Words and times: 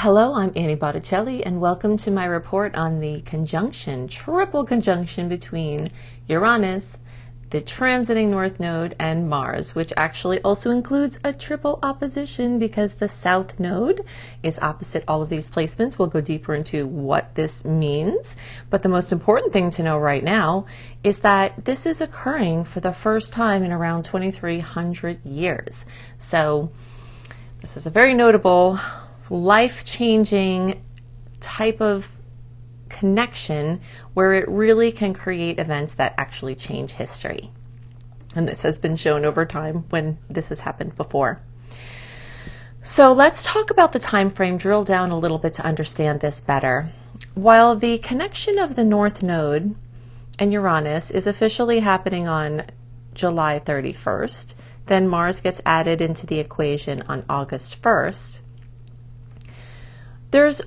Hello, 0.00 0.34
I'm 0.34 0.52
Annie 0.54 0.74
Botticelli, 0.74 1.42
and 1.42 1.58
welcome 1.58 1.96
to 1.96 2.10
my 2.10 2.26
report 2.26 2.74
on 2.74 3.00
the 3.00 3.22
conjunction, 3.22 4.08
triple 4.08 4.62
conjunction 4.62 5.26
between 5.26 5.88
Uranus, 6.28 6.98
the 7.48 7.62
transiting 7.62 8.28
North 8.28 8.60
Node, 8.60 8.94
and 8.98 9.26
Mars, 9.26 9.74
which 9.74 9.94
actually 9.96 10.38
also 10.42 10.70
includes 10.70 11.18
a 11.24 11.32
triple 11.32 11.78
opposition 11.82 12.58
because 12.58 12.96
the 12.96 13.08
South 13.08 13.58
Node 13.58 14.04
is 14.42 14.58
opposite 14.58 15.02
all 15.08 15.22
of 15.22 15.30
these 15.30 15.48
placements. 15.48 15.98
We'll 15.98 16.08
go 16.08 16.20
deeper 16.20 16.54
into 16.54 16.86
what 16.86 17.34
this 17.34 17.64
means. 17.64 18.36
But 18.68 18.82
the 18.82 18.90
most 18.90 19.12
important 19.12 19.54
thing 19.54 19.70
to 19.70 19.82
know 19.82 19.96
right 19.96 20.22
now 20.22 20.66
is 21.02 21.20
that 21.20 21.64
this 21.64 21.86
is 21.86 22.02
occurring 22.02 22.64
for 22.64 22.80
the 22.80 22.92
first 22.92 23.32
time 23.32 23.62
in 23.62 23.72
around 23.72 24.04
2300 24.04 25.24
years. 25.24 25.86
So, 26.18 26.70
this 27.62 27.78
is 27.78 27.86
a 27.86 27.90
very 27.90 28.12
notable 28.12 28.78
life 29.30 29.84
changing 29.84 30.82
type 31.40 31.80
of 31.80 32.16
connection 32.88 33.80
where 34.14 34.34
it 34.34 34.48
really 34.48 34.92
can 34.92 35.12
create 35.12 35.58
events 35.58 35.94
that 35.94 36.14
actually 36.16 36.54
change 36.54 36.92
history. 36.92 37.50
And 38.34 38.46
this 38.48 38.62
has 38.62 38.78
been 38.78 38.96
shown 38.96 39.24
over 39.24 39.44
time 39.44 39.84
when 39.90 40.18
this 40.28 40.50
has 40.50 40.60
happened 40.60 40.96
before. 40.96 41.40
So 42.82 43.12
let's 43.12 43.42
talk 43.42 43.70
about 43.70 43.92
the 43.92 43.98
time 43.98 44.30
frame, 44.30 44.58
drill 44.58 44.84
down 44.84 45.10
a 45.10 45.18
little 45.18 45.38
bit 45.38 45.54
to 45.54 45.64
understand 45.64 46.20
this 46.20 46.40
better. 46.40 46.88
While 47.34 47.74
the 47.74 47.98
connection 47.98 48.58
of 48.58 48.76
the 48.76 48.84
North 48.84 49.22
Node 49.22 49.74
and 50.38 50.52
Uranus 50.52 51.10
is 51.10 51.26
officially 51.26 51.80
happening 51.80 52.28
on 52.28 52.64
July 53.14 53.60
31st, 53.64 54.54
then 54.86 55.08
Mars 55.08 55.40
gets 55.40 55.60
added 55.66 56.00
into 56.00 56.26
the 56.26 56.38
equation 56.38 57.02
on 57.08 57.24
August 57.28 57.82
1st 57.82 58.42
there's 60.30 60.62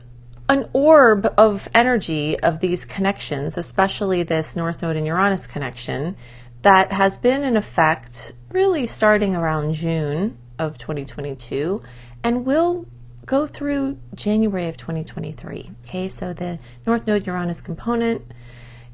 an 0.47 0.67
orb 0.73 1.31
of 1.37 1.69
energy 1.73 2.39
of 2.39 2.59
these 2.59 2.85
connections, 2.85 3.57
especially 3.57 4.23
this 4.23 4.55
North 4.55 4.81
Node 4.81 4.95
and 4.95 5.05
Uranus 5.05 5.45
connection, 5.45 6.15
that 6.63 6.91
has 6.91 7.17
been 7.17 7.43
in 7.43 7.55
effect 7.55 8.31
really 8.49 8.85
starting 8.85 9.35
around 9.35 9.73
June 9.73 10.37
of 10.57 10.77
2022 10.77 11.81
and 12.23 12.45
will 12.45 12.85
go 13.25 13.45
through 13.45 13.97
January 14.15 14.67
of 14.67 14.75
2023. 14.75 15.69
Okay, 15.85 16.09
so 16.09 16.33
the 16.33 16.57
North 16.87 17.05
Node 17.05 17.27
Uranus 17.27 17.61
component 17.61 18.23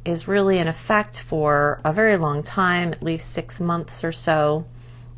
is 0.03 0.28
really 0.28 0.59
in 0.59 0.68
effect 0.68 1.22
for 1.22 1.80
a 1.86 1.94
very 1.94 2.18
long 2.18 2.44
time, 2.44 2.90
at 2.90 3.02
least 3.02 3.31
six 3.31 3.62
months 3.62 4.03
or 4.03 4.12
so. 4.12 4.66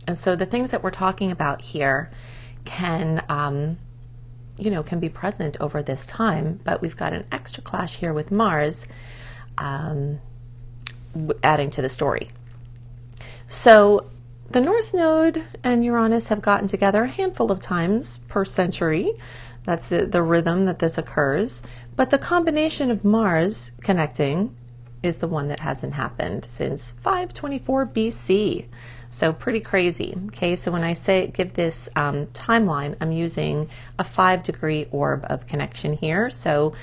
And 0.05 0.17
so 0.17 0.35
the 0.35 0.45
things 0.45 0.71
that 0.71 0.83
we're 0.83 0.91
talking 0.91 1.31
about 1.31 1.61
here 1.61 2.11
can 2.63 3.25
um, 3.27 3.77
you 4.57 4.71
know, 4.71 4.83
can 4.83 4.99
be 4.99 5.09
present 5.09 5.57
over 5.59 5.81
this 5.81 6.05
time, 6.05 6.59
but 6.63 6.81
we've 6.81 6.97
got 6.97 7.13
an 7.13 7.25
extra 7.31 7.61
clash 7.61 7.97
here 7.97 8.13
with 8.13 8.31
Mars 8.31 8.87
um, 9.57 10.19
adding 11.43 11.69
to 11.69 11.81
the 11.81 11.89
story. 11.89 12.29
So 13.47 14.09
the 14.49 14.61
North 14.61 14.93
Node 14.93 15.43
and 15.63 15.83
Uranus 15.83 16.29
have 16.29 16.41
gotten 16.41 16.67
together 16.67 17.03
a 17.03 17.07
handful 17.07 17.51
of 17.51 17.59
times 17.59 18.19
per 18.29 18.45
century. 18.45 19.11
That's 19.63 19.89
the, 19.89 20.05
the 20.05 20.23
rhythm 20.23 20.65
that 20.65 20.79
this 20.79 20.97
occurs. 20.97 21.63
But 21.95 22.09
the 22.09 22.17
combination 22.17 22.89
of 22.89 23.03
Mars 23.03 23.71
connecting 23.81 24.55
is 25.03 25.17
the 25.17 25.27
one 25.27 25.47
that 25.49 25.59
hasn't 25.59 25.93
happened 25.93 26.45
since 26.45 26.93
524 26.93 27.87
BC. 27.87 28.65
So 29.09 29.31
pretty 29.31 29.61
crazy. 29.61 30.15
Okay, 30.27 30.55
so 30.55 30.71
when 30.71 30.83
I 30.83 30.93
say 30.93 31.27
give 31.27 31.53
this 31.53 31.89
um, 31.95 32.27
timeline, 32.27 32.95
I'm 32.99 33.11
using 33.11 33.69
a 33.97 34.03
five 34.03 34.43
degree 34.43 34.87
orb 34.91 35.25
of 35.29 35.47
connection 35.47 35.93
here. 35.93 36.29
So 36.29 36.73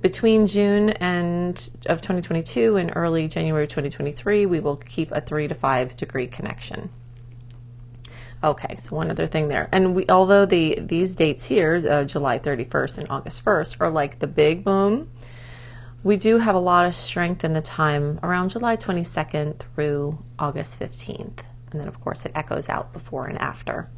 between 0.00 0.46
June 0.46 0.90
and 0.90 1.56
of 1.86 2.00
2022 2.00 2.76
and 2.76 2.92
early 2.96 3.28
January 3.28 3.66
2023, 3.66 4.46
we 4.46 4.60
will 4.60 4.76
keep 4.76 5.10
a 5.12 5.20
three 5.20 5.48
to 5.48 5.54
five 5.54 5.96
degree 5.96 6.26
connection. 6.26 6.90
Okay, 8.42 8.76
so 8.76 8.96
one 8.96 9.10
other 9.10 9.26
thing 9.26 9.48
there, 9.48 9.68
and 9.70 9.94
we 9.94 10.06
although 10.08 10.46
the 10.46 10.78
these 10.80 11.14
dates 11.14 11.44
here, 11.44 11.84
uh, 11.90 12.04
July 12.04 12.38
31st 12.38 12.98
and 12.98 13.10
August 13.10 13.44
1st, 13.44 13.76
are 13.80 13.90
like 13.90 14.18
the 14.18 14.26
big 14.26 14.64
boom, 14.64 15.10
we 16.02 16.16
do 16.16 16.38
have 16.38 16.54
a 16.54 16.60
lot 16.60 16.86
of 16.86 16.94
strength 16.94 17.44
in 17.44 17.52
the 17.52 17.60
time 17.60 18.18
around 18.22 18.48
July 18.48 18.76
22nd 18.78 19.58
through 19.58 20.18
August 20.38 20.80
15th. 20.80 21.40
And 21.72 21.80
then, 21.80 21.88
of 21.88 22.00
course, 22.00 22.26
it 22.26 22.32
echoes 22.34 22.68
out 22.68 22.92
before 22.92 23.26
and 23.26 23.38
after. 23.38 23.88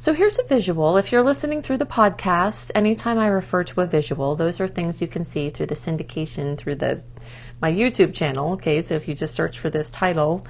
So 0.00 0.14
here's 0.14 0.38
a 0.38 0.44
visual. 0.44 0.96
If 0.96 1.10
you're 1.10 1.24
listening 1.24 1.60
through 1.60 1.78
the 1.78 1.84
podcast, 1.84 2.70
anytime 2.76 3.18
I 3.18 3.26
refer 3.26 3.64
to 3.64 3.80
a 3.80 3.86
visual, 3.86 4.36
those 4.36 4.60
are 4.60 4.68
things 4.68 5.02
you 5.02 5.08
can 5.08 5.24
see 5.24 5.50
through 5.50 5.66
the 5.66 5.74
syndication 5.74 6.56
through 6.56 6.76
the 6.76 7.02
my 7.60 7.72
YouTube 7.72 8.14
channel. 8.14 8.52
Okay, 8.52 8.80
so 8.80 8.94
if 8.94 9.08
you 9.08 9.16
just 9.16 9.34
search 9.34 9.58
for 9.58 9.70
this 9.70 9.90
title 9.90 10.46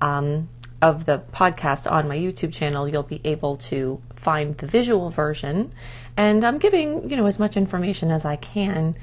um, 0.00 0.48
of 0.80 1.04
the 1.04 1.18
podcast 1.32 1.90
on 1.90 2.06
my 2.06 2.16
YouTube 2.16 2.52
channel, 2.52 2.86
you'll 2.86 3.02
be 3.02 3.20
able 3.24 3.56
to 3.56 4.00
find 4.14 4.56
the 4.58 4.68
visual 4.68 5.10
version. 5.10 5.72
And 6.16 6.44
I'm 6.44 6.58
giving 6.58 7.10
you 7.10 7.16
know 7.16 7.26
as 7.26 7.40
much 7.40 7.56
information 7.56 8.12
as 8.12 8.24
I 8.24 8.36
can 8.36 8.96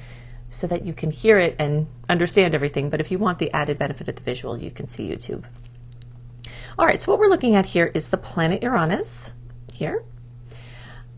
so 0.47 0.65
that 0.67 0.85
you 0.85 0.93
can 0.93 1.11
hear 1.11 1.37
it 1.39 1.57
and 1.59 1.87
understand 2.07 2.55
everything. 2.55 2.89
But 2.89 3.01
if 3.01 3.11
you 3.11 3.19
want 3.19 3.39
the 3.39 3.51
added 3.51 3.77
benefit 3.77 4.07
of 4.07 4.15
the 4.15 4.23
visual, 4.23 4.57
you 4.57 4.71
can 4.71 4.87
see 4.87 5.09
YouTube. 5.09 5.43
All 6.77 6.85
right, 6.85 7.01
so 7.01 7.11
what 7.11 7.19
we're 7.19 7.27
looking 7.27 7.55
at 7.55 7.65
here 7.65 7.91
is 7.93 8.09
the 8.09 8.17
planet 8.17 8.61
Uranus 8.61 9.33
here, 9.73 10.03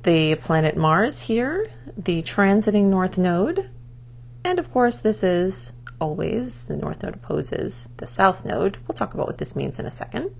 the 0.03 0.35
planet 0.35 0.77
Mars 0.77 1.19
here, 1.19 1.69
the 1.97 2.23
transiting 2.23 2.85
North 2.85 3.17
Node, 3.17 3.69
and 4.43 4.59
of 4.59 4.71
course 4.71 4.99
this 4.99 5.23
is 5.23 5.73
always 5.99 6.65
the 6.65 6.77
North 6.77 7.03
Node 7.03 7.15
opposes 7.15 7.89
the 7.97 8.07
South 8.07 8.45
Node. 8.45 8.77
We'll 8.87 8.95
talk 8.95 9.13
about 9.13 9.27
what 9.27 9.37
this 9.37 9.55
means 9.55 9.77
in 9.77 9.85
a 9.85 9.91
second. 9.91 10.31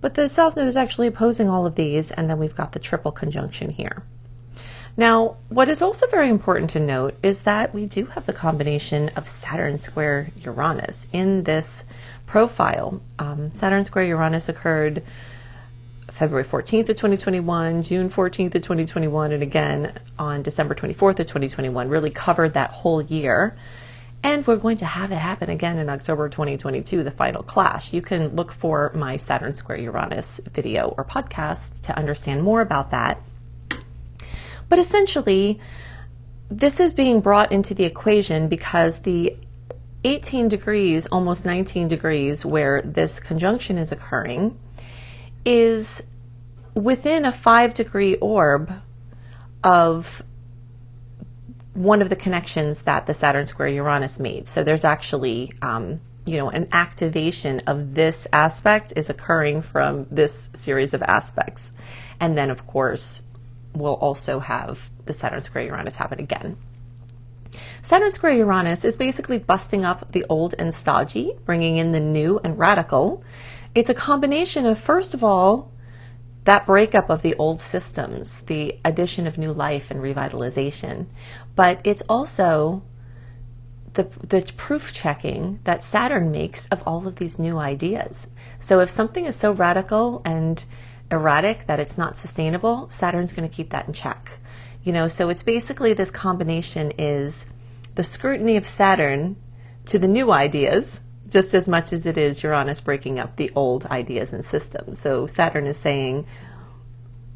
But 0.00 0.14
the 0.14 0.28
South 0.28 0.56
Node 0.56 0.68
is 0.68 0.76
actually 0.76 1.06
opposing 1.06 1.48
all 1.48 1.64
of 1.64 1.76
these, 1.76 2.10
and 2.10 2.28
then 2.28 2.38
we've 2.38 2.56
got 2.56 2.72
the 2.72 2.78
triple 2.78 3.12
conjunction 3.12 3.70
here. 3.70 4.02
Now, 4.96 5.38
what 5.48 5.68
is 5.68 5.82
also 5.82 6.06
very 6.08 6.28
important 6.28 6.70
to 6.70 6.80
note 6.80 7.16
is 7.22 7.42
that 7.42 7.74
we 7.74 7.86
do 7.86 8.06
have 8.06 8.26
the 8.26 8.32
combination 8.32 9.10
of 9.16 9.28
Saturn 9.28 9.76
square 9.76 10.30
Uranus 10.42 11.08
in 11.12 11.44
this 11.44 11.84
profile. 12.26 13.00
Um, 13.18 13.54
Saturn 13.54 13.84
square 13.84 14.04
Uranus 14.04 14.48
occurred 14.48 15.02
February 16.10 16.44
14th 16.44 16.88
of 16.90 16.96
2021, 16.96 17.82
June 17.82 18.08
14th 18.08 18.54
of 18.54 18.62
2021, 18.62 19.32
and 19.32 19.42
again 19.42 19.98
on 20.18 20.42
December 20.42 20.74
24th 20.74 21.18
of 21.18 21.26
2021, 21.26 21.88
really 21.88 22.10
covered 22.10 22.54
that 22.54 22.70
whole 22.70 23.02
year. 23.02 23.56
And 24.22 24.46
we're 24.46 24.56
going 24.56 24.78
to 24.78 24.86
have 24.86 25.12
it 25.12 25.16
happen 25.16 25.50
again 25.50 25.78
in 25.78 25.90
October 25.90 26.28
2022, 26.28 27.02
the 27.02 27.10
final 27.10 27.42
clash. 27.42 27.92
You 27.92 28.00
can 28.00 28.34
look 28.36 28.52
for 28.52 28.90
my 28.94 29.16
Saturn 29.16 29.54
square 29.54 29.76
Uranus 29.76 30.40
video 30.50 30.94
or 30.96 31.04
podcast 31.04 31.82
to 31.82 31.98
understand 31.98 32.42
more 32.42 32.62
about 32.62 32.92
that. 32.92 33.20
But 34.68 34.78
essentially, 34.78 35.60
this 36.48 36.80
is 36.80 36.92
being 36.92 37.20
brought 37.20 37.52
into 37.52 37.74
the 37.74 37.84
equation 37.84 38.48
because 38.48 39.00
the 39.00 39.36
18 40.04 40.48
degrees, 40.48 41.06
almost 41.06 41.44
19 41.44 41.88
degrees, 41.88 42.44
where 42.44 42.82
this 42.82 43.20
conjunction 43.20 43.78
is 43.78 43.90
occurring, 43.90 44.58
is 45.44 46.02
within 46.74 47.24
a 47.24 47.32
five 47.32 47.74
degree 47.74 48.16
orb 48.16 48.70
of 49.62 50.22
one 51.72 52.02
of 52.02 52.08
the 52.08 52.16
connections 52.16 52.82
that 52.82 53.06
the 53.06 53.14
Saturn 53.14 53.46
square 53.46 53.68
Uranus 53.68 54.20
made. 54.20 54.46
So 54.46 54.62
there's 54.62 54.84
actually, 54.84 55.52
um, 55.60 56.00
you 56.24 56.36
know, 56.36 56.50
an 56.50 56.68
activation 56.72 57.60
of 57.66 57.94
this 57.94 58.26
aspect 58.32 58.92
is 58.96 59.10
occurring 59.10 59.62
from 59.62 60.06
this 60.10 60.50
series 60.54 60.94
of 60.94 61.02
aspects. 61.02 61.72
And 62.20 62.38
then, 62.38 62.50
of 62.50 62.66
course, 62.66 63.24
we'll 63.74 63.94
also 63.94 64.38
have 64.38 64.88
the 65.06 65.12
Saturn 65.12 65.40
square 65.40 65.64
Uranus 65.64 65.96
happen 65.96 66.20
again. 66.20 66.56
Saturn 67.82 68.12
square 68.12 68.34
Uranus 68.34 68.84
is 68.84 68.96
basically 68.96 69.38
busting 69.38 69.84
up 69.84 70.12
the 70.12 70.24
old 70.28 70.54
and 70.58 70.74
stodgy, 70.74 71.32
bringing 71.44 71.76
in 71.76 71.92
the 71.92 72.00
new 72.00 72.40
and 72.44 72.58
radical. 72.58 73.22
It's 73.74 73.90
a 73.90 73.94
combination 73.94 74.66
of, 74.66 74.78
first 74.78 75.14
of 75.14 75.24
all, 75.24 75.72
that 76.44 76.66
breakup 76.66 77.10
of 77.10 77.22
the 77.22 77.34
old 77.36 77.60
systems, 77.60 78.42
the 78.42 78.78
addition 78.84 79.26
of 79.26 79.38
new 79.38 79.52
life 79.52 79.90
and 79.90 80.00
revitalization. 80.00 81.06
But 81.56 81.80
it's 81.84 82.02
also 82.08 82.82
the, 83.94 84.04
the 84.22 84.52
proof 84.56 84.92
checking 84.92 85.60
that 85.64 85.82
Saturn 85.82 86.30
makes 86.30 86.66
of 86.66 86.82
all 86.86 87.06
of 87.06 87.16
these 87.16 87.38
new 87.38 87.58
ideas. 87.58 88.28
So 88.58 88.80
if 88.80 88.90
something 88.90 89.24
is 89.24 89.36
so 89.36 89.52
radical 89.52 90.20
and 90.24 90.64
erratic 91.10 91.66
that 91.66 91.80
it's 91.80 91.96
not 91.96 92.16
sustainable, 92.16 92.88
Saturn's 92.88 93.32
going 93.32 93.48
to 93.48 93.54
keep 93.54 93.70
that 93.70 93.86
in 93.86 93.92
check. 93.92 94.38
You 94.84 94.92
know, 94.92 95.08
so 95.08 95.30
it's 95.30 95.42
basically 95.42 95.94
this 95.94 96.10
combination 96.10 96.92
is 96.98 97.46
the 97.94 98.04
scrutiny 98.04 98.56
of 98.56 98.66
Saturn 98.66 99.36
to 99.86 99.98
the 99.98 100.08
new 100.08 100.30
ideas 100.30 101.00
just 101.28 101.54
as 101.54 101.66
much 101.66 101.92
as 101.92 102.06
it 102.06 102.18
is 102.18 102.42
Uranus 102.42 102.80
breaking 102.80 103.18
up 103.18 103.36
the 103.36 103.50
old 103.56 103.86
ideas 103.86 104.32
and 104.32 104.44
systems. 104.44 104.98
So 104.98 105.26
Saturn 105.26 105.66
is 105.66 105.76
saying, 105.76 106.26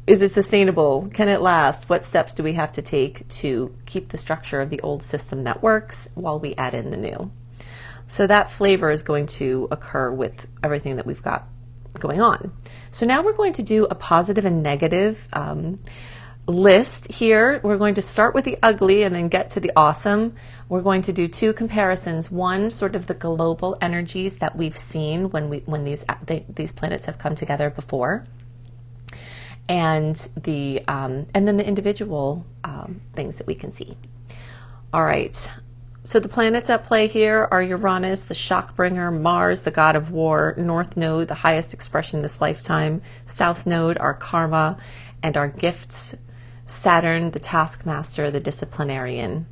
is 0.05 0.21
it 0.21 0.29
sustainable? 0.29 1.09
Can 1.13 1.27
it 1.27 1.41
last? 1.41 1.89
What 1.89 2.05
steps 2.05 2.33
do 2.33 2.43
we 2.43 2.53
have 2.53 2.71
to 2.73 2.81
take 2.81 3.27
to 3.27 3.75
keep 3.85 4.09
the 4.09 4.17
structure 4.17 4.61
of 4.61 4.69
the 4.69 4.79
old 4.81 5.03
system 5.03 5.43
that 5.43 5.61
works 5.61 6.07
while 6.15 6.39
we 6.39 6.55
add 6.55 6.73
in 6.73 6.91
the 6.91 6.97
new? 6.97 7.31
So 8.07 8.25
that 8.25 8.49
flavor 8.49 8.89
is 8.89 9.03
going 9.03 9.25
to 9.27 9.67
occur 9.69 10.11
with 10.11 10.47
everything 10.63 10.95
that 10.95 11.05
we've 11.05 11.21
got 11.21 11.47
going 11.99 12.21
on. 12.21 12.51
So 12.91 13.05
now 13.05 13.21
we're 13.21 13.33
going 13.33 13.53
to 13.53 13.63
do 13.63 13.85
a 13.85 13.95
positive 13.95 14.45
and 14.45 14.63
negative 14.63 15.27
um, 15.33 15.77
list 16.49 17.11
here. 17.11 17.59
We're 17.63 17.77
going 17.77 17.95
to 17.95 18.01
start 18.01 18.33
with 18.33 18.45
the 18.45 18.57
ugly 18.61 19.03
and 19.03 19.13
then 19.13 19.27
get 19.27 19.51
to 19.51 19.59
the 19.59 19.71
awesome. 19.75 20.35
We're 20.67 20.81
going 20.81 21.01
to 21.03 21.13
do 21.13 21.27
two 21.27 21.53
comparisons. 21.53 22.31
One, 22.31 22.71
sort 22.71 22.95
of 22.95 23.07
the 23.07 23.13
global 23.13 23.77
energies 23.81 24.37
that 24.37 24.55
we've 24.55 24.77
seen 24.77 25.29
when 25.29 25.49
we 25.49 25.59
when 25.65 25.83
these 25.83 26.03
these 26.49 26.71
planets 26.71 27.05
have 27.05 27.17
come 27.17 27.35
together 27.35 27.69
before, 27.69 28.25
and 29.67 30.15
the 30.35 30.83
um, 30.87 31.27
and 31.33 31.47
then 31.47 31.57
the 31.57 31.65
individual 31.65 32.45
um, 32.63 33.01
things 33.13 33.37
that 33.37 33.47
we 33.47 33.55
can 33.55 33.71
see. 33.71 33.97
All 34.91 35.03
right. 35.03 35.51
So 36.01 36.19
the 36.19 36.29
planets 36.29 36.69
at 36.71 36.85
play 36.85 37.05
here 37.07 37.47
are 37.51 37.61
Uranus, 37.61 38.23
the 38.23 38.33
shockbringer, 38.33 39.15
Mars, 39.21 39.61
the 39.61 39.69
god 39.69 39.95
of 39.95 40.11
war, 40.11 40.55
North 40.57 40.97
Node, 40.97 41.27
the 41.27 41.35
highest 41.35 41.73
expression 41.73 42.21
this 42.21 42.41
lifetime, 42.41 43.01
South 43.25 43.67
Node, 43.67 43.97
our 43.99 44.13
karma 44.15 44.77
and 45.21 45.37
our 45.37 45.47
gifts, 45.47 46.15
Saturn, 46.69 47.31
the 47.31 47.39
taskmaster, 47.39 48.29
the 48.29 48.39
disciplinarian. 48.39 49.47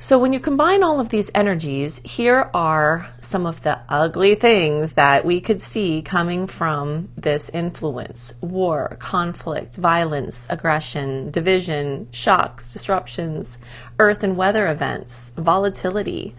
So 0.00 0.16
when 0.16 0.32
you 0.32 0.38
combine 0.38 0.84
all 0.84 1.00
of 1.00 1.08
these 1.08 1.28
energies, 1.34 2.00
here 2.04 2.50
are 2.54 3.10
some 3.18 3.46
of 3.46 3.62
the 3.62 3.80
ugly 3.88 4.36
things 4.36 4.92
that 4.92 5.24
we 5.24 5.40
could 5.40 5.60
see 5.60 6.02
coming 6.02 6.46
from 6.46 7.08
this 7.16 7.48
influence. 7.50 8.32
War, 8.40 8.96
conflict, 9.00 9.76
violence, 9.76 10.46
aggression, 10.50 11.32
division, 11.32 12.06
shocks, 12.12 12.72
disruptions, 12.72 13.58
earth 13.98 14.22
and 14.22 14.36
weather 14.36 14.68
events, 14.68 15.32
volatility 15.36 16.36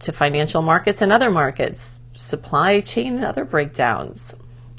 to 0.00 0.12
financial 0.12 0.62
markets 0.62 1.00
and 1.00 1.12
other 1.12 1.30
markets, 1.30 2.00
supply 2.14 2.80
chain 2.80 3.16
and 3.16 3.24
other 3.24 3.44
breakdowns, 3.44 4.34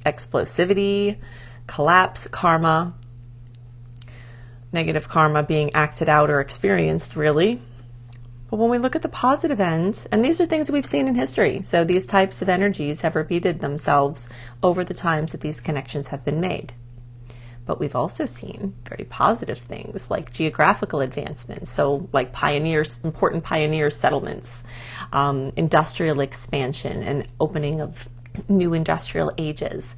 explosivity, 0.06 1.18
collapse, 1.70 2.28
karma, 2.28 2.94
negative 4.72 5.08
karma 5.08 5.44
being 5.44 5.70
acted 5.76 6.10
out 6.10 6.30
or 6.30 6.40
experienced, 6.40 7.16
really, 7.16 7.62
but 8.50 8.58
when 8.58 8.72
we 8.72 8.80
look 8.80 8.96
at 8.96 9.04
the 9.04 9.10
positive 9.10 9.62
end, 9.62 10.08
and 10.12 10.26
these 10.26 10.42
are 10.42 10.48
things 10.48 10.72
we've 10.72 10.86
seen 10.86 11.08
in 11.08 11.14
history, 11.14 11.62
so 11.62 11.84
these 11.84 12.08
types 12.08 12.42
of 12.42 12.50
energies 12.50 13.02
have 13.02 13.16
repeated 13.16 13.60
themselves 13.60 14.28
over 14.64 14.84
the 14.84 14.96
times 14.96 15.32
that 15.32 15.42
these 15.42 15.62
connections 15.62 16.08
have 16.08 16.26
been 16.26 16.42
made. 16.42 16.74
But 17.68 17.80
we've 17.80 17.96
also 17.96 18.26
seen 18.26 18.74
very 18.90 19.06
positive 19.06 19.60
things 19.60 20.10
like 20.10 20.34
geographical 20.34 21.02
advancements, 21.02 21.70
so 21.70 22.10
like 22.12 22.34
pioneers, 22.34 23.00
important 23.04 23.44
pioneer 23.44 23.92
settlements, 23.92 24.64
um, 25.14 25.52
industrial 25.56 26.20
expansion, 26.20 27.04
and 27.04 27.28
opening 27.40 27.80
of 27.80 28.10
new 28.48 28.74
industrial 28.74 29.32
ages 29.38 29.96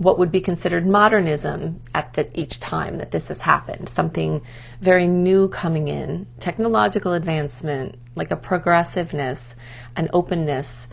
what 0.00 0.18
would 0.18 0.32
be 0.32 0.40
considered 0.40 0.86
modernism 0.86 1.78
at 1.94 2.14
the, 2.14 2.26
each 2.32 2.58
time 2.58 2.96
that 2.96 3.10
this 3.10 3.28
has 3.28 3.42
happened. 3.42 3.86
Something 3.86 4.40
very 4.80 5.06
new 5.06 5.46
coming 5.48 5.88
in, 5.88 6.26
technological 6.38 7.12
advancement, 7.12 7.96
like 8.14 8.30
a 8.30 8.36
progressiveness, 8.36 9.56
an 9.96 10.08
openness, 10.14 10.88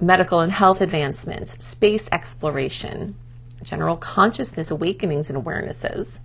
medical 0.00 0.38
and 0.38 0.52
health 0.52 0.80
advancements, 0.80 1.64
space 1.64 2.08
exploration, 2.12 3.16
general 3.64 3.96
consciousness 3.96 4.70
awakenings 4.70 5.28
and 5.28 5.44
awarenesses, 5.44 6.20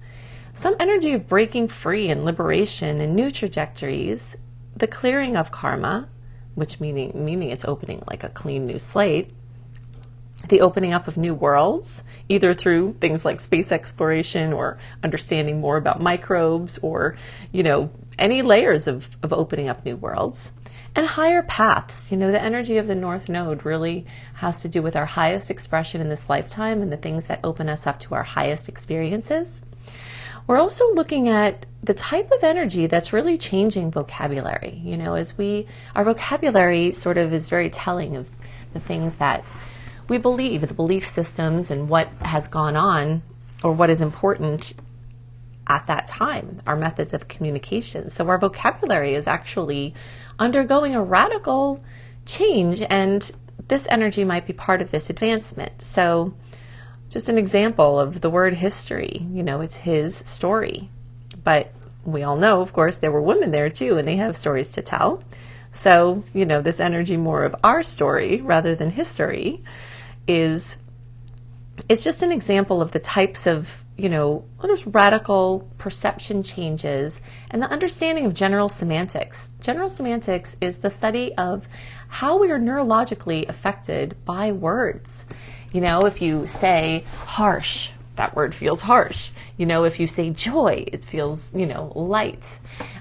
some 0.53 0.75
energy 0.79 1.13
of 1.13 1.27
breaking 1.27 1.67
free 1.67 2.09
and 2.09 2.25
liberation 2.25 3.01
and 3.01 3.15
new 3.15 3.31
trajectories, 3.31 4.37
the 4.75 4.85
clearing 4.85 5.35
of 5.35 5.49
karma, 5.49 6.07
which 6.53 6.79
meaning 6.79 7.11
meaning 7.25 7.49
it's 7.49 7.65
opening 7.65 8.03
like 8.07 8.23
a 8.23 8.29
clean 8.29 8.67
new 8.67 8.77
slate 8.77 9.33
the 10.49 10.61
opening 10.61 10.93
up 10.93 11.07
of 11.07 11.17
new 11.17 11.33
worlds, 11.33 12.03
either 12.27 12.53
through 12.53 12.95
things 12.99 13.25
like 13.25 13.39
space 13.39 13.71
exploration 13.71 14.53
or 14.53 14.77
understanding 15.03 15.59
more 15.59 15.77
about 15.77 16.01
microbes 16.01 16.77
or, 16.79 17.17
you 17.51 17.63
know, 17.63 17.89
any 18.17 18.41
layers 18.41 18.87
of, 18.87 19.17
of 19.23 19.31
opening 19.31 19.69
up 19.69 19.85
new 19.85 19.95
worlds. 19.95 20.53
And 20.95 21.05
higher 21.05 21.43
paths. 21.43 22.11
You 22.11 22.17
know, 22.17 22.31
the 22.31 22.41
energy 22.41 22.77
of 22.77 22.87
the 22.87 22.95
North 22.95 23.29
Node 23.29 23.63
really 23.63 24.05
has 24.35 24.61
to 24.63 24.67
do 24.67 24.81
with 24.81 24.95
our 24.95 25.05
highest 25.05 25.51
expression 25.51 26.01
in 26.01 26.09
this 26.09 26.29
lifetime 26.29 26.81
and 26.81 26.91
the 26.91 26.97
things 26.97 27.27
that 27.27 27.39
open 27.43 27.69
us 27.69 27.85
up 27.85 27.99
to 28.01 28.15
our 28.15 28.23
highest 28.23 28.67
experiences. 28.67 29.61
We're 30.47 30.57
also 30.57 30.91
looking 30.95 31.29
at 31.29 31.67
the 31.83 31.93
type 31.93 32.31
of 32.31 32.43
energy 32.43 32.87
that's 32.87 33.13
really 33.13 33.37
changing 33.37 33.91
vocabulary. 33.91 34.81
You 34.83 34.97
know, 34.97 35.13
as 35.13 35.37
we, 35.37 35.67
our 35.95 36.03
vocabulary 36.03 36.91
sort 36.91 37.19
of 37.19 37.31
is 37.33 37.51
very 37.51 37.69
telling 37.69 38.15
of 38.15 38.31
the 38.73 38.79
things 38.79 39.17
that 39.17 39.43
we 40.09 40.17
believe, 40.17 40.67
the 40.67 40.73
belief 40.73 41.07
systems 41.07 41.71
and 41.71 41.87
what 41.87 42.09
has 42.21 42.47
gone 42.47 42.75
on 42.75 43.21
or 43.63 43.71
what 43.71 43.89
is 43.89 44.01
important 44.01 44.73
at 45.67 45.85
that 45.85 46.07
time, 46.07 46.61
our 46.65 46.75
methods 46.75 47.13
of 47.13 47.27
communication. 47.27 48.09
So 48.09 48.27
our 48.27 48.39
vocabulary 48.39 49.13
is 49.13 49.27
actually 49.27 49.93
undergoing 50.39 50.95
a 50.95 51.03
radical 51.03 51.83
change, 52.25 52.81
and 52.89 53.31
this 53.67 53.87
energy 53.89 54.23
might 54.23 54.47
be 54.47 54.53
part 54.53 54.81
of 54.81 54.91
this 54.91 55.09
advancement. 55.09 55.81
So, 55.81 56.33
just 57.09 57.29
an 57.29 57.37
example 57.37 57.99
of 57.99 58.21
the 58.21 58.29
word 58.29 58.53
history, 58.53 59.27
you 59.31 59.43
know, 59.43 59.61
it's 59.61 59.77
his 59.77 60.17
story. 60.17 60.89
But 61.43 61.71
we 62.05 62.23
all 62.23 62.35
know, 62.35 62.61
of 62.61 62.73
course, 62.73 62.97
there 62.97 63.11
were 63.11 63.21
women 63.21 63.51
there 63.51 63.69
too, 63.69 63.97
and 63.97 64.07
they 64.07 64.15
have 64.15 64.37
stories 64.37 64.71
to 64.73 64.81
tell. 64.81 65.23
So, 65.71 66.23
you 66.33 66.45
know, 66.45 66.61
this 66.61 66.79
energy 66.79 67.17
more 67.17 67.43
of 67.43 67.55
our 67.63 67.83
story 67.83 68.41
rather 68.41 68.75
than 68.75 68.91
history 68.91 69.63
is 70.29 70.77
is 71.87 72.03
just 72.03 72.21
an 72.21 72.31
example 72.31 72.81
of 72.81 72.91
the 72.91 72.99
types 72.99 73.47
of 73.47 73.83
you 73.97 74.07
know 74.09 74.45
what 74.59 74.69
is 74.69 74.85
radical 74.85 75.67
perception 75.77 76.43
changes 76.43 77.21
and 77.49 77.61
the 77.61 77.69
understanding 77.69 78.25
of 78.25 78.33
general 78.33 78.69
semantics. 78.69 79.49
General 79.59 79.89
semantics 79.89 80.55
is 80.61 80.77
the 80.77 80.89
study 80.89 81.33
of 81.35 81.67
how 82.07 82.37
we 82.37 82.51
are 82.51 82.59
neurologically 82.59 83.47
affected 83.49 84.15
by 84.23 84.51
words. 84.51 85.25
You 85.73 85.81
know 85.81 86.01
if 86.05 86.21
you 86.21 86.47
say 86.47 87.03
harsh 87.15 87.91
that 88.19 88.35
word 88.35 88.53
feels 88.53 88.81
harsh. 88.81 89.31
You 89.55 89.65
know 89.65 89.85
if 89.85 89.97
you 89.99 90.05
say 90.05 90.29
joy 90.29 90.83
it 90.87 91.03
feels 91.03 91.55
you 91.55 91.65
know 91.65 91.91
light. 91.95 92.59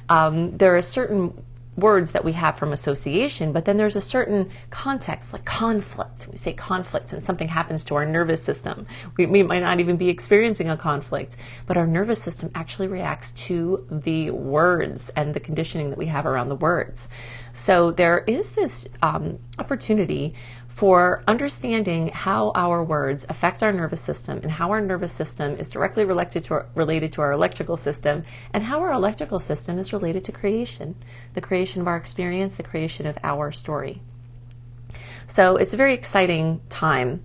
Um, 0.08 0.56
there 0.56 0.76
are 0.76 0.82
certain 0.82 1.44
words 1.78 2.12
that 2.12 2.24
we 2.24 2.32
have 2.32 2.56
from 2.56 2.72
association, 2.72 3.52
but 3.52 3.64
then 3.64 3.76
there's 3.76 3.96
a 3.96 4.00
certain 4.00 4.50
context, 4.70 5.32
like 5.32 5.44
conflict. 5.44 6.26
We 6.30 6.36
say 6.36 6.52
conflict 6.52 7.12
and 7.12 7.22
something 7.22 7.48
happens 7.48 7.84
to 7.84 7.94
our 7.94 8.04
nervous 8.04 8.42
system. 8.42 8.86
We, 9.16 9.26
we, 9.26 9.42
might 9.42 9.62
not 9.62 9.80
even 9.80 9.96
be 9.96 10.08
experiencing 10.08 10.68
a 10.68 10.76
conflict, 10.76 11.36
but 11.66 11.76
our 11.76 11.86
nervous 11.86 12.22
system 12.22 12.50
actually 12.54 12.88
reacts 12.88 13.30
to 13.46 13.86
the 13.90 14.30
words 14.30 15.10
and 15.10 15.32
the 15.32 15.40
conditioning 15.40 15.90
that 15.90 15.98
we 15.98 16.06
have 16.06 16.26
around 16.26 16.48
the 16.48 16.56
words. 16.56 17.08
So 17.52 17.90
there 17.90 18.24
is 18.26 18.52
this 18.52 18.88
um, 19.02 19.38
opportunity 19.58 20.34
for 20.78 21.24
understanding 21.26 22.06
how 22.06 22.52
our 22.54 22.84
words 22.84 23.26
affect 23.28 23.64
our 23.64 23.72
nervous 23.72 24.00
system 24.00 24.38
and 24.44 24.52
how 24.52 24.70
our 24.70 24.80
nervous 24.80 25.12
system 25.12 25.56
is 25.56 25.68
directly 25.68 26.04
related 26.04 26.44
to 26.44 26.54
our, 26.54 26.66
related 26.76 27.12
to 27.12 27.20
our 27.20 27.32
electrical 27.32 27.76
system 27.76 28.22
and 28.52 28.62
how 28.62 28.78
our 28.78 28.92
electrical 28.92 29.40
system 29.40 29.76
is 29.76 29.92
related 29.92 30.22
to 30.22 30.30
creation, 30.30 30.94
the 31.34 31.40
creation 31.40 31.80
of 31.80 31.88
our 31.88 31.96
experience, 31.96 32.54
the 32.54 32.62
creation 32.62 33.06
of 33.06 33.18
our 33.24 33.50
story. 33.50 34.00
So 35.26 35.56
it's 35.56 35.74
a 35.74 35.76
very 35.76 35.94
exciting 35.94 36.60
time 36.68 37.24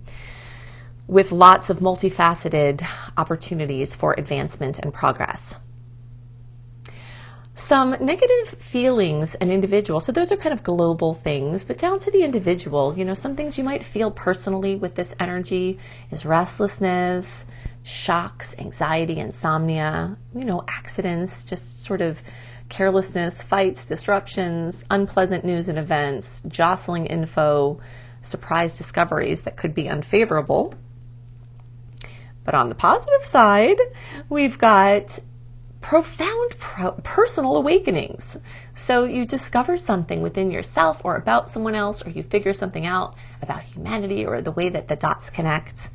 with 1.06 1.32
lots 1.32 1.70
of 1.70 1.78
multifaceted 1.78 2.84
opportunities 3.18 3.96
for 3.96 4.16
advancement 4.18 4.80
and 4.80 4.92
progress 4.92 5.60
some 7.56 7.92
negative 8.00 8.48
feelings 8.58 9.36
an 9.36 9.52
individual 9.52 10.00
so 10.00 10.12
those 10.12 10.32
are 10.32 10.38
kind 10.38 10.54
of 10.54 10.64
global 10.64 11.14
things 11.14 11.64
but 11.64 11.78
down 11.78 12.00
to 12.00 12.10
the 12.10 12.24
individual 12.24 12.98
you 12.98 13.06
know 13.06 13.14
some 13.14 13.36
things 13.36 13.58
you 13.58 13.64
might 13.64 13.86
feel 13.86 14.10
personally 14.10 14.76
with 14.76 14.96
this 14.96 15.14
energy 15.20 15.78
is 16.10 16.26
restlessness 16.26 17.46
shocks 17.84 18.58
anxiety 18.58 19.20
insomnia 19.20 20.18
you 20.34 20.46
know 20.46 20.64
accidents 20.68 21.46
just 21.46 21.84
sort 21.84 22.02
of 22.02 22.22
carelessness 22.70 23.44
fights 23.44 23.86
disruptions 23.86 24.84
unpleasant 24.90 25.46
news 25.46 25.70
and 25.70 25.78
events 25.78 26.42
jostling 26.48 27.06
info 27.06 27.80
surprise 28.24 28.78
discoveries 28.78 29.44
that 29.44 29.58
could 29.58 29.76
be 29.76 29.90
unfavorable. 29.90 30.74
But 32.46 32.56
on 32.56 32.70
the 32.70 32.76
positive 32.76 33.26
side 33.26 33.80
we've 34.30 34.58
got 34.58 35.20
profound 35.84 36.58
pro- 36.58 36.94
personal 37.04 37.58
awakenings. 37.58 38.38
So 38.74 39.04
you 39.04 39.26
discover 39.26 39.78
something 39.78 40.22
within 40.22 40.50
yourself 40.50 41.02
or 41.04 41.18
about 41.18 41.50
someone 41.50 41.76
else, 41.76 42.04
or 42.04 42.10
you 42.10 42.24
figure 42.24 42.54
something 42.54 42.86
out 42.86 43.16
about 43.42 43.62
humanity 43.62 44.26
or 44.26 44.42
the 44.42 44.52
way 44.52 44.70
that 44.70 44.88
the 44.88 44.96
dots 44.96 45.30
connect. 45.30 45.92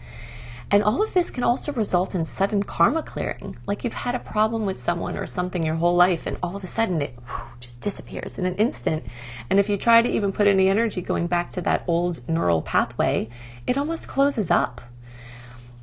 And 0.70 0.82
all 0.84 1.02
of 1.02 1.14
this 1.14 1.30
can 1.30 1.42
also 1.42 1.72
result 1.72 2.14
in 2.14 2.26
sudden 2.26 2.62
karma 2.62 3.02
clearing. 3.02 3.56
Like 3.66 3.82
you've 3.82 3.94
had 3.94 4.14
a 4.14 4.18
problem 4.18 4.66
with 4.66 4.78
someone 4.78 5.16
or 5.16 5.26
something 5.26 5.62
your 5.62 5.76
whole 5.76 5.96
life, 5.96 6.26
and 6.26 6.36
all 6.42 6.54
of 6.54 6.62
a 6.62 6.66
sudden 6.66 7.00
it 7.00 7.14
whew, 7.26 7.46
just 7.58 7.80
disappears 7.80 8.36
in 8.36 8.44
an 8.44 8.56
instant. 8.56 9.04
And 9.48 9.58
if 9.58 9.70
you 9.70 9.78
try 9.78 10.02
to 10.02 10.10
even 10.10 10.32
put 10.32 10.46
any 10.46 10.68
energy 10.68 11.00
going 11.00 11.26
back 11.28 11.50
to 11.52 11.62
that 11.62 11.84
old 11.86 12.28
neural 12.28 12.60
pathway, 12.60 13.30
it 13.66 13.78
almost 13.78 14.06
closes 14.06 14.50
up. 14.50 14.82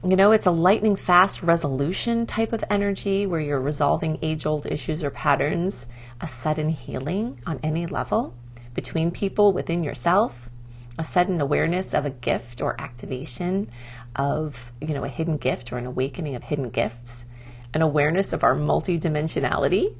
You 0.07 0.15
know, 0.15 0.33
it's 0.33 0.45
a 0.45 0.51
lightning 0.51 0.95
fast 0.95 1.41
resolution 1.41 2.27
type 2.27 2.53
of 2.53 2.63
energy 2.69 3.25
where 3.25 3.39
you're 3.39 3.59
resolving 3.59 4.19
age 4.21 4.45
old 4.45 4.67
issues 4.67 5.03
or 5.03 5.09
patterns, 5.09 5.87
a 6.21 6.27
sudden 6.27 6.69
healing 6.69 7.39
on 7.47 7.59
any 7.63 7.87
level 7.87 8.35
between 8.75 9.09
people 9.09 9.51
within 9.51 9.83
yourself, 9.83 10.51
a 10.99 11.03
sudden 11.03 11.41
awareness 11.41 11.91
of 11.95 12.05
a 12.05 12.11
gift 12.11 12.61
or 12.61 12.79
activation 12.79 13.67
of, 14.15 14.71
you 14.79 14.93
know, 14.93 15.03
a 15.03 15.07
hidden 15.07 15.37
gift 15.37 15.73
or 15.73 15.79
an 15.79 15.87
awakening 15.87 16.35
of 16.35 16.43
hidden 16.43 16.69
gifts, 16.69 17.25
an 17.73 17.81
awareness 17.81 18.31
of 18.31 18.43
our 18.43 18.53
multidimensionality, 18.53 19.91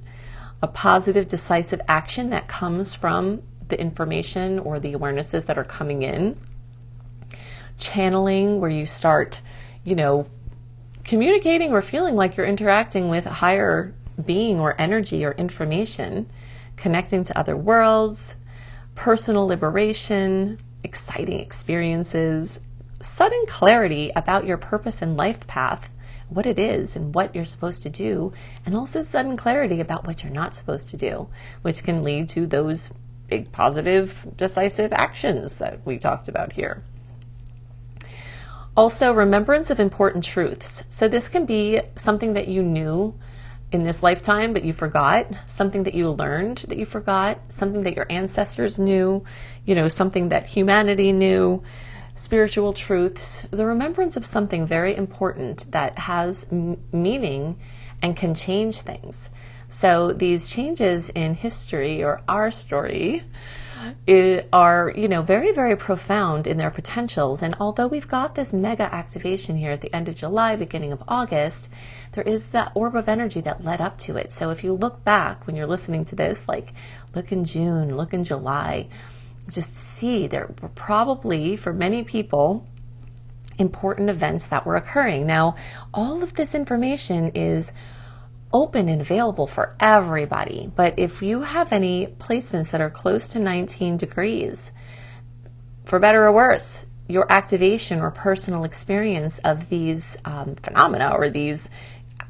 a 0.62 0.68
positive 0.68 1.28
decisive 1.28 1.82
action 1.88 2.30
that 2.30 2.48
comes 2.48 2.94
from 2.94 3.42
the 3.70 3.82
information 3.82 4.60
or 4.60 4.80
the 4.80 4.94
awarenesses 4.94 5.48
that 5.48 5.58
are 5.58 5.64
coming 5.64 6.04
in, 6.04 6.38
channeling 7.80 8.62
where 8.62 8.70
you 8.70 8.86
start 8.86 9.42
you 9.86 9.96
know, 9.96 10.28
communicating 11.04 11.72
or 11.72 11.82
feeling 11.82 12.16
like 12.16 12.36
you're 12.36 12.46
interacting 12.46 13.08
with 13.08 13.26
higher 13.26 13.94
being 14.26 14.60
or 14.60 14.80
energy 14.82 15.24
or 15.24 15.32
information, 15.34 16.30
connecting 16.76 17.24
to 17.24 17.38
other 17.38 17.56
worlds, 17.56 18.38
personal 18.96 19.46
liberation, 19.46 20.60
exciting 20.84 21.40
experiences, 21.40 22.60
sudden 23.02 23.46
clarity 23.48 24.12
about 24.16 24.46
your 24.46 24.58
purpose 24.58 25.02
and 25.02 25.16
life 25.16 25.46
path, 25.46 25.90
what 26.30 26.48
it 26.48 26.58
is 26.58 26.96
and 26.96 27.14
what 27.14 27.36
you're 27.36 27.46
supposed 27.46 27.84
to 27.84 27.90
do, 27.90 28.34
and 28.66 28.76
also 28.76 29.04
sudden 29.04 29.38
clarity 29.38 29.80
about 29.80 30.08
what 30.08 30.24
you're 30.24 30.34
not 30.34 30.56
supposed 30.56 30.90
to 30.90 30.98
do, 30.98 31.28
which 31.62 31.84
can 31.84 32.02
lead 32.02 32.28
to 32.30 32.48
those 32.48 32.94
big 33.28 33.52
positive, 33.52 34.26
decisive 34.36 34.92
actions 34.94 35.60
that 35.60 35.86
we 35.86 35.98
talked 35.98 36.28
about 36.28 36.54
here. 36.54 36.84
Also, 38.78 39.14
remembrance 39.14 39.70
of 39.70 39.80
important 39.80 40.24
truths. 40.26 40.84
So, 40.90 41.08
this 41.08 41.30
can 41.30 41.46
be 41.46 41.80
something 41.96 42.34
that 42.34 42.50
you 42.50 42.62
knew 42.62 43.18
in 43.72 43.84
this 43.84 44.04
lifetime, 44.04 44.52
but 44.52 44.66
you 44.66 44.74
forgot, 44.74 45.28
something 45.48 45.84
that 45.84 45.94
you 45.94 46.12
learned 46.12 46.58
that 46.68 46.78
you 46.78 46.86
forgot, 46.86 47.40
something 47.48 47.84
that 47.84 47.96
your 47.96 48.06
ancestors 48.10 48.78
knew, 48.78 49.24
you 49.66 49.76
know, 49.76 49.88
something 49.88 50.28
that 50.28 50.48
humanity 50.48 51.14
knew, 51.14 51.64
spiritual 52.14 52.74
truths, 52.74 53.44
the 53.50 53.66
remembrance 53.66 54.18
of 54.18 54.26
something 54.26 54.68
very 54.68 54.94
important 54.96 55.72
that 55.72 55.98
has 56.00 56.46
m- 56.52 56.78
meaning 56.92 57.58
and 58.02 58.18
can 58.18 58.36
change 58.36 58.82
things. 58.82 59.30
So, 59.70 60.12
these 60.12 60.50
changes 60.50 61.10
in 61.10 61.36
history 61.36 62.04
or 62.04 62.20
our 62.28 62.52
story 62.52 63.24
are, 64.54 64.94
you 64.96 65.08
know, 65.08 65.22
very, 65.22 65.52
very 65.52 65.76
profound 65.76 66.48
in 66.48 66.58
their 66.58 66.72
potentials. 66.72 67.42
And 67.42 67.56
although 67.60 67.88
we've 67.88 68.08
got 68.08 68.36
this 68.36 68.54
mega 68.54 68.84
activation 68.94 69.58
here 69.58 69.72
at 69.72 69.82
the 69.82 69.94
end 69.94 70.08
of 70.08 70.16
July, 70.16 70.56
beginning 70.56 70.92
of 70.92 71.04
August, 71.08 71.70
there 72.14 72.24
is 72.24 72.48
that 72.48 72.72
orb 72.76 72.96
of 72.96 73.10
energy 73.10 73.42
that 73.42 73.64
led 73.64 73.82
up 73.82 73.98
to 74.00 74.18
it. 74.18 74.32
So 74.32 74.50
if 74.52 74.64
you 74.64 74.74
look 74.74 75.04
back 75.04 75.46
when 75.46 75.56
you're 75.56 75.68
listening 75.68 76.06
to 76.06 76.16
this, 76.16 76.48
like 76.48 76.74
look 77.14 77.32
in 77.32 77.44
June, 77.44 77.96
look 77.98 78.14
in 78.14 78.24
July, 78.24 78.88
just 79.50 79.76
see 79.76 80.28
there 80.28 80.54
were 80.62 80.70
probably, 80.70 81.56
for 81.56 81.74
many 81.74 82.04
people, 82.04 82.66
important 83.58 84.10
events 84.10 84.48
that 84.48 84.66
were 84.66 84.76
occurring. 84.76 85.26
Now, 85.26 85.56
all 85.94 86.24
of 86.24 86.34
this 86.34 86.56
information 86.56 87.32
is 87.36 87.74
open 88.56 88.88
and 88.88 89.02
available 89.02 89.48
for 89.48 89.76
everybody. 89.82 90.72
But 90.74 90.98
if 90.98 91.22
you 91.22 91.42
have 91.42 91.74
any 91.74 92.08
placements 92.08 92.72
that 92.72 92.80
are 92.80 92.90
close 92.90 93.28
to 93.30 93.40
19 93.40 93.98
degrees, 93.98 94.72
for 95.84 96.00
better 96.00 96.24
or 96.26 96.32
worse, 96.32 96.86
your 97.10 97.30
activation 97.30 98.00
or 98.00 98.12
personal 98.12 98.64
experience 98.64 99.40
of 99.40 99.68
these 99.68 100.16
um, 100.24 100.56
phenomena 100.56 101.14
or 101.14 101.30
these 101.30 101.70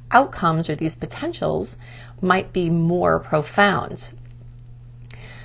outcomes 0.09 0.67
or 0.67 0.75
these 0.75 0.95
potentials 0.95 1.77
might 2.21 2.51
be 2.51 2.71
more 2.71 3.19
profound. 3.19 4.13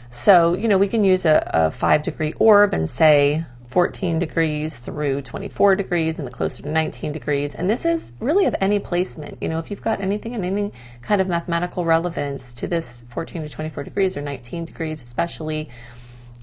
So, 0.09 0.55
you 0.55 0.67
know, 0.67 0.79
we 0.79 0.89
can 0.89 1.05
use 1.05 1.27
a, 1.27 1.43
a 1.53 1.71
five 1.71 2.03
degree 2.03 2.33
orb 2.39 2.73
and 2.73 2.89
say, 2.89 3.45
14 3.71 4.19
degrees 4.19 4.79
through 4.79 5.23
24 5.23 5.77
degrees 5.77 6.19
and 6.19 6.27
the 6.27 6.33
closer 6.33 6.61
to 6.65 6.69
19 6.69 7.13
degrees. 7.13 7.55
And 7.55 7.71
this 7.71 7.85
is 7.85 8.13
really 8.19 8.47
of 8.47 8.57
any 8.61 8.81
placement. 8.81 9.39
You 9.41 9.49
know, 9.49 9.61
if 9.61 9.71
you've 9.71 9.81
got 9.81 10.01
anything 10.01 10.35
and 10.35 10.45
any 10.45 10.73
kind 11.03 11.21
of 11.21 11.29
mathematical 11.29 11.85
relevance 11.85 12.53
to 12.55 12.67
this 12.67 13.05
14 13.11 13.43
to 13.43 13.49
24 13.49 13.85
degrees 13.85 14.17
or 14.17 14.23
19 14.23 14.65
degrees, 14.65 15.05
especially, 15.05 15.69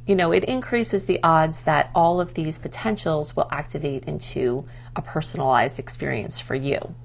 you 0.06 0.16
know, 0.16 0.32
it 0.32 0.46
increases 0.46 1.04
the 1.04 1.22
odds 1.22 1.64
that 1.64 1.92
all 1.94 2.22
of 2.22 2.34
these 2.34 2.58
potentials 2.58 3.36
will 3.36 3.50
activate 3.52 4.06
into 4.06 4.66
a 4.96 5.02
personalized 5.02 5.80
experience 5.80 6.40
for 6.40 6.56
you. 6.56 6.96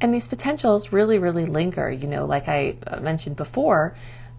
And 0.00 0.14
these 0.14 0.26
potentials 0.26 0.90
really, 0.90 1.18
really 1.18 1.44
linger. 1.44 1.90
You 1.90 2.06
know, 2.08 2.24
like 2.24 2.48
I 2.48 2.76
uh, 2.86 3.00
mentioned 3.00 3.36
before, 3.36 3.94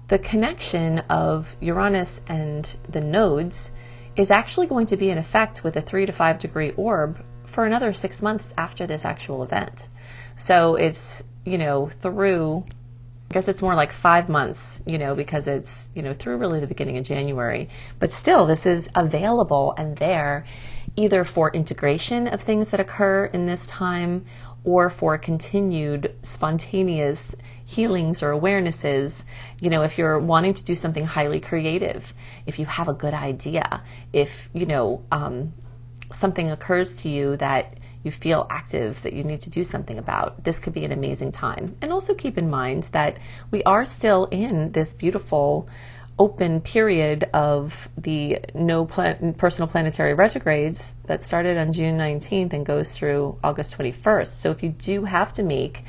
the 0.10 0.20
connection 0.20 1.00
of 1.10 1.56
Uranus 1.62 2.22
and 2.28 2.76
the 2.90 3.02
nodes 3.02 3.72
is 4.16 4.32
actually 4.32 4.68
going 4.68 4.88
to 4.88 4.98
be 4.98 5.10
in 5.12 5.18
effect 5.18 5.64
with 5.64 5.78
a 5.78 5.82
three 5.82 6.06
to 6.06 6.12
five 6.12 6.40
degree 6.40 6.72
orb 6.72 7.24
for 7.46 7.66
another 7.66 7.94
six 7.94 8.22
months 8.22 8.54
after 8.58 8.86
this 8.86 9.06
actual 9.06 9.44
event. 9.44 9.88
So 10.36 10.76
it's, 10.76 11.24
you 11.46 11.60
know, 11.60 11.88
through, 11.88 12.66
I 13.30 13.34
guess 13.34 13.48
it's 13.48 13.62
more 13.62 13.76
like 13.76 13.92
five 13.92 14.30
months, 14.30 14.82
you 14.88 14.98
know, 14.98 15.14
because 15.14 15.48
it's, 15.48 15.90
you 15.94 16.02
know, 16.02 16.14
through 16.14 16.38
really 16.38 16.60
the 16.60 16.68
beginning 16.68 16.98
of 16.98 17.06
January. 17.06 17.70
But 18.00 18.12
still, 18.12 18.48
this 18.48 18.66
is 18.66 18.90
available 18.96 19.76
and 19.78 19.96
there 19.98 20.44
either 20.96 21.24
for 21.24 21.52
integration 21.52 22.28
of 22.28 22.42
things 22.42 22.72
that 22.72 22.80
occur 22.80 23.26
in 23.26 23.46
this 23.46 23.68
time 23.68 24.26
or 24.64 24.90
for 24.90 25.18
continued 25.20 26.16
spontaneous 26.24 27.36
healings 27.70 28.24
or 28.24 28.32
awarenesses. 28.32 29.24
You 29.62 29.70
know, 29.70 29.84
if 29.84 29.98
you're 29.98 30.18
wanting 30.18 30.56
to 30.56 30.64
do 30.64 30.74
something 30.74 31.06
highly 31.06 31.40
creative, 31.40 32.14
if 32.48 32.58
you 32.58 32.66
have 32.66 32.88
a 32.88 32.94
good 32.94 33.14
idea, 33.14 33.84
if, 34.12 34.50
you 34.54 34.66
know, 34.66 35.04
um, 35.12 35.54
something 36.12 36.50
occurs 36.50 36.94
to 36.96 37.10
you 37.10 37.38
that 37.38 37.76
you 38.04 38.10
feel 38.10 38.48
active 38.50 39.02
that 39.04 39.14
you 39.14 39.24
need 39.24 39.42
to 39.42 39.52
do 39.52 39.64
something 39.64 40.00
about, 40.00 40.44
this 40.44 40.60
could 40.60 40.74
be 40.74 40.84
an 40.84 40.92
amazing 40.92 41.32
time. 41.32 41.76
And 41.82 41.94
also 41.94 42.16
keep 42.16 42.38
in 42.38 42.50
mind 42.50 42.84
that 42.92 43.18
we 43.52 43.62
are 43.64 43.86
still 43.86 44.26
in 44.32 44.72
this 44.72 44.94
beautiful 44.94 45.70
open 46.18 46.60
period 46.60 47.24
of 47.34 47.88
the 47.98 48.40
no 48.56 48.86
plan- 48.86 49.34
personal 49.36 49.68
planetary 49.68 50.14
retrogrades 50.14 50.96
that 51.06 51.24
started 51.24 51.58
on 51.58 51.72
June 51.72 51.98
19th 51.98 52.52
and 52.52 52.66
goes 52.66 52.98
through 52.98 53.38
August 53.44 53.78
21st. 53.78 54.28
So 54.28 54.50
if 54.52 54.64
you 54.64 54.70
do 54.70 55.04
have 55.06 55.32
to 55.34 55.44
make 55.44 55.86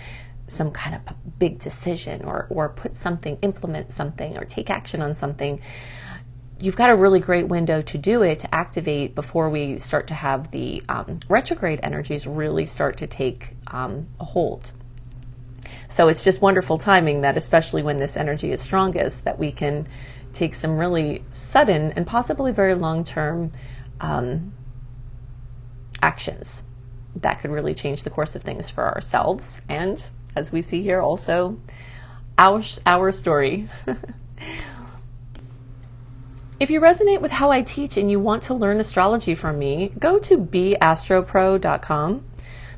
some 0.51 0.71
kind 0.71 0.95
of 0.95 1.39
big 1.39 1.59
decision 1.59 2.25
or, 2.25 2.47
or 2.51 2.69
put 2.69 2.97
something, 2.97 3.39
implement 3.43 3.93
something, 3.93 4.37
or 4.37 4.45
take 4.45 4.71
action 4.71 5.01
on 5.01 5.15
something, 5.15 5.61
you've 6.59 6.77
got 6.77 6.91
a 6.91 6.97
really 6.97 7.21
great 7.21 7.49
window 7.49 7.81
to 7.83 7.97
do 7.97 8.23
it 8.23 8.39
to 8.41 8.55
activate 8.55 9.15
before 9.15 9.49
we 9.49 9.79
start 9.79 10.07
to 10.09 10.15
have 10.15 10.51
the 10.51 10.83
um, 10.89 11.21
retrograde 11.29 11.81
energies 11.83 12.27
really 12.27 12.67
start 12.67 12.97
to 12.99 13.07
take 13.07 13.57
um, 13.69 14.07
a 14.19 14.25
hold. 14.25 14.73
So 15.89 16.09
it's 16.09 16.23
just 16.23 16.43
wonderful 16.43 16.79
timing 16.79 17.23
that, 17.23 17.37
especially 17.37 17.83
when 17.83 17.99
this 17.99 18.17
energy 18.17 18.53
is 18.53 18.61
strongest, 18.61 19.25
that 19.25 19.39
we 19.39 19.51
can 19.53 19.89
take 20.33 20.55
some 20.55 20.77
really 20.77 21.25
sudden 21.31 21.93
and 21.93 22.07
possibly 22.07 22.53
very 22.53 22.75
long 22.75 23.05
term 23.05 23.53
um, 24.01 24.53
actions 26.03 26.65
that 27.17 27.41
could 27.41 27.51
really 27.51 27.75
change 27.75 28.05
the 28.05 28.11
course 28.11 28.37
of 28.37 28.43
things 28.43 28.71
for 28.71 28.87
ourselves 28.95 29.61
and, 29.69 30.11
as 30.37 30.53
we 30.53 30.63
see 30.63 30.83
here, 30.83 31.01
also 31.01 31.59
our, 32.39 32.63
our 32.87 33.13
story. 33.13 33.69
if 36.61 36.71
you 36.71 36.81
resonate 36.81 37.21
with 37.21 37.33
how 37.33 37.51
I 37.51 37.63
teach 37.63 37.97
and 37.97 38.11
you 38.11 38.21
want 38.21 38.43
to 38.45 38.55
learn 38.55 38.81
astrology 38.81 39.35
from 39.35 39.59
me, 39.59 39.93
go 39.99 40.19
to 40.21 40.39
beastropro.com 40.39 42.25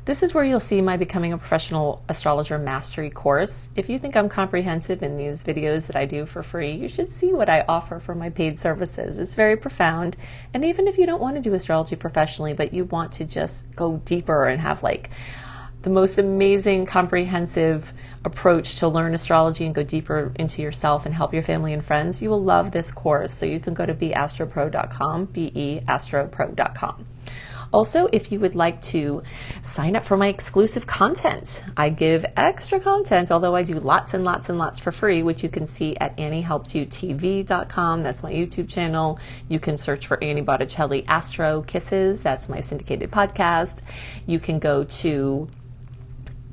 this 0.05 0.25
is 0.25 0.35
where 0.35 0.43
you'll 0.43 0.59
see 0.59 0.83
my 0.83 0.97
Becoming 0.97 1.33
a 1.33 1.39
Professional 1.39 2.03
Astrologer 2.09 2.59
Mastery 2.59 3.09
course. 3.09 3.71
If 3.77 3.89
you 3.89 4.01
think 4.01 4.17
I'm 4.17 4.29
comprehensive 4.29 5.01
in 5.01 5.17
these 5.17 5.45
videos 5.45 5.87
that 5.87 5.95
I 5.95 6.07
do 6.07 6.27
for 6.27 6.43
free, 6.43 6.73
you 6.73 6.89
should 6.89 7.13
see 7.13 7.33
what 7.33 7.49
I 7.49 7.65
offer 7.69 8.01
for 8.01 8.13
my 8.13 8.29
paid 8.29 8.59
services. 8.59 9.17
It's 9.17 9.37
very 9.37 9.57
profound. 9.57 10.17
And 10.53 10.65
even 10.65 10.89
if 10.89 10.99
you 10.99 11.07
don't 11.07 11.21
want 11.21 11.37
to 11.37 11.41
do 11.41 11.55
astrology 11.55 11.95
professionally, 11.95 12.53
but 12.53 12.75
you 12.75 12.87
want 12.87 13.13
to 13.13 13.25
just 13.25 13.77
go 13.77 13.99
deeper 13.99 14.47
and 14.47 14.61
have 14.61 14.83
like 14.83 15.11
the 15.83 15.91
most 15.91 16.19
amazing, 16.19 16.87
comprehensive 16.87 17.93
approach 18.25 18.79
to 18.79 18.89
learn 18.89 19.15
astrology 19.15 19.67
and 19.67 19.75
go 19.75 19.83
deeper 19.83 20.33
into 20.37 20.63
yourself 20.63 21.07
and 21.07 21.15
help 21.15 21.33
your 21.35 21.43
family 21.43 21.73
and 21.73 21.85
friends, 21.85 22.23
you 22.23 22.31
will 22.31 22.43
love 22.43 22.71
this 22.71 22.91
course. 22.93 23.33
So 23.33 23.47
you 23.47 23.61
can 23.61 23.75
go 23.75 23.85
to 23.85 23.95
beastropro.com, 23.95 25.27
B 25.27 25.53
E 25.55 25.81
astropro.com. 25.81 27.07
Also, 27.73 28.07
if 28.13 28.31
you 28.31 28.39
would 28.39 28.55
like 28.55 28.83
to 28.83 29.23
sign 29.63 29.97
up 29.97 30.05
for 30.05 30.19
my 30.19 30.29
exclusive 30.29 30.87
content, 30.87 31.65
I 31.75 31.89
give 31.89 32.27
extra 32.37 32.79
content, 32.79 33.33
although 33.33 33.55
I 33.55 33.63
do 33.63 33.81
lots 33.81 34.13
and 34.13 34.25
lots 34.25 34.51
and 34.51 34.59
lots 34.59 34.79
for 34.79 34.93
free, 34.93 35.23
which 35.23 35.43
you 35.43 35.49
can 35.49 35.67
see 35.67 35.97
at 35.97 36.15
AnnieHelpsYouTV.com. 36.19 38.03
That's 38.03 38.23
my 38.23 38.31
YouTube 38.31 38.69
channel. 38.69 39.19
You 39.49 39.59
can 39.59 39.79
search 39.79 40.07
for 40.07 40.23
Annie 40.23 40.43
Botticelli 40.43 41.07
Astro 41.09 41.63
Kisses. 41.63 42.21
That's 42.21 42.51
my 42.51 42.61
syndicated 42.61 43.11
podcast. 43.11 43.81
You 44.27 44.39
can 44.39 44.59
go 44.59 44.85
to 44.85 45.49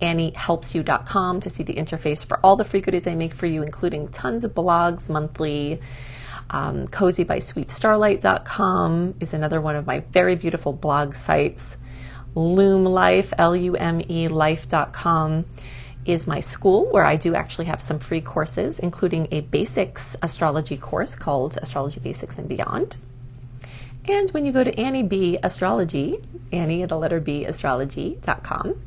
AnnieHelpsYou.com 0.01 1.39
to 1.41 1.49
see 1.49 1.63
the 1.63 1.75
interface 1.75 2.25
for 2.25 2.39
all 2.43 2.55
the 2.55 2.65
free 2.65 2.81
goodies 2.81 3.07
I 3.07 3.15
make 3.15 3.33
for 3.33 3.45
you, 3.45 3.63
including 3.63 4.09
tons 4.09 4.43
of 4.43 4.53
blogs 4.53 5.09
monthly. 5.09 5.79
Um, 6.51 6.87
CozyBySweetStarlight.com 6.87 9.15
is 9.19 9.33
another 9.33 9.61
one 9.61 9.75
of 9.75 9.85
my 9.85 9.99
very 10.11 10.35
beautiful 10.35 10.73
blog 10.73 11.13
sites. 11.13 11.77
Lume 12.35 12.85
Life, 12.85 13.33
L 13.37 13.55
U 13.55 13.75
M 13.75 14.01
E 14.07 14.27
Life.com 14.27 15.45
is 16.05 16.27
my 16.27 16.39
school 16.39 16.89
where 16.91 17.05
I 17.05 17.17
do 17.17 17.35
actually 17.35 17.65
have 17.65 17.81
some 17.81 17.99
free 17.99 18.21
courses, 18.21 18.79
including 18.79 19.27
a 19.31 19.41
basics 19.41 20.15
astrology 20.21 20.77
course 20.77 21.15
called 21.15 21.57
Astrology 21.61 21.99
Basics 21.99 22.37
and 22.37 22.47
Beyond. 22.47 22.95
And 24.09 24.31
when 24.31 24.43
you 24.43 24.51
go 24.51 24.63
to 24.63 24.79
Annie 24.79 25.03
B 25.03 25.37
Astrology, 25.43 26.17
Annie, 26.51 26.81
at 26.81 26.89
the 26.89 26.97
letter 26.97 27.19
B, 27.19 27.45
astrology.com, 27.45 28.81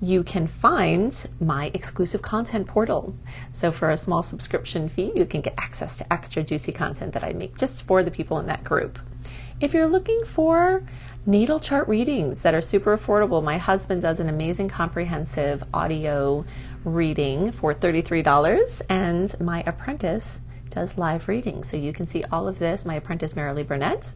you 0.00 0.24
can 0.24 0.46
find 0.46 1.28
my 1.40 1.70
exclusive 1.74 2.22
content 2.22 2.66
portal. 2.66 3.14
So 3.52 3.70
for 3.70 3.90
a 3.90 3.98
small 3.98 4.22
subscription 4.22 4.88
fee, 4.88 5.12
you 5.14 5.26
can 5.26 5.42
get 5.42 5.54
access 5.58 5.98
to 5.98 6.10
extra 6.10 6.42
juicy 6.42 6.72
content 6.72 7.12
that 7.12 7.22
I 7.22 7.34
make 7.34 7.58
just 7.58 7.82
for 7.82 8.02
the 8.02 8.10
people 8.10 8.38
in 8.38 8.46
that 8.46 8.64
group. 8.64 8.98
If 9.60 9.74
you're 9.74 9.86
looking 9.86 10.24
for 10.24 10.82
natal 11.26 11.60
chart 11.60 11.86
readings 11.86 12.40
that 12.40 12.54
are 12.54 12.62
super 12.62 12.96
affordable, 12.96 13.44
my 13.44 13.58
husband 13.58 14.00
does 14.00 14.20
an 14.20 14.30
amazing 14.30 14.68
comprehensive 14.68 15.62
audio 15.74 16.46
reading 16.82 17.52
for 17.52 17.74
$33 17.74 18.80
and 18.88 19.38
my 19.38 19.62
apprentice 19.66 20.40
does 20.72 20.98
live 20.98 21.28
readings. 21.28 21.68
So 21.68 21.76
you 21.76 21.92
can 21.92 22.06
see 22.06 22.24
all 22.32 22.48
of 22.48 22.58
this. 22.58 22.84
My 22.84 22.96
apprentice 22.96 23.34
Marilee 23.34 23.64
Burnett 23.66 24.14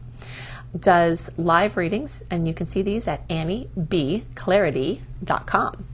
does 0.77 1.31
live 1.37 1.77
readings, 1.77 2.23
and 2.29 2.45
you 2.47 2.53
can 2.53 2.65
see 2.65 2.81
these 2.81 3.07
at 3.07 3.25
anniebclarity.com. 3.29 5.85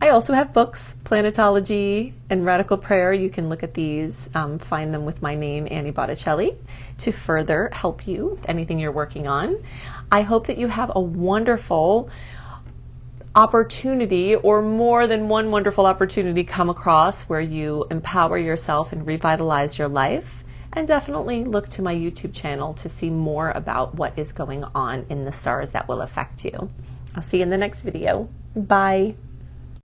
I 0.00 0.10
also 0.10 0.32
have 0.32 0.52
books, 0.52 0.96
Planetology 1.02 2.12
and 2.30 2.46
Radical 2.46 2.78
Prayer. 2.78 3.12
You 3.12 3.30
can 3.30 3.48
look 3.48 3.64
at 3.64 3.74
these, 3.74 4.30
um, 4.32 4.60
find 4.60 4.94
them 4.94 5.04
with 5.04 5.22
my 5.22 5.34
name, 5.34 5.66
Annie 5.72 5.90
Botticelli, 5.90 6.54
to 6.98 7.10
further 7.10 7.68
help 7.72 8.06
you 8.06 8.26
with 8.26 8.48
anything 8.48 8.78
you're 8.78 8.92
working 8.92 9.26
on. 9.26 9.56
I 10.12 10.22
hope 10.22 10.46
that 10.46 10.56
you 10.56 10.68
have 10.68 10.92
a 10.94 11.00
wonderful 11.00 12.10
opportunity 13.38 14.34
or 14.34 14.60
more 14.60 15.06
than 15.06 15.28
one 15.28 15.52
wonderful 15.52 15.86
opportunity 15.86 16.42
come 16.42 16.68
across 16.68 17.28
where 17.28 17.40
you 17.40 17.86
empower 17.88 18.36
yourself 18.36 18.92
and 18.92 19.06
revitalize 19.06 19.78
your 19.78 19.86
life. 19.86 20.42
And 20.72 20.88
definitely 20.88 21.44
look 21.44 21.68
to 21.68 21.82
my 21.82 21.94
YouTube 21.94 22.34
channel 22.34 22.74
to 22.74 22.88
see 22.88 23.10
more 23.10 23.52
about 23.52 23.94
what 23.94 24.18
is 24.18 24.32
going 24.32 24.64
on 24.74 25.06
in 25.08 25.24
the 25.24 25.30
stars 25.30 25.70
that 25.70 25.86
will 25.86 26.00
affect 26.00 26.44
you. 26.44 26.68
I'll 27.14 27.22
see 27.22 27.36
you 27.36 27.44
in 27.44 27.50
the 27.50 27.56
next 27.56 27.84
video. 27.84 28.28
Bye. 28.56 29.14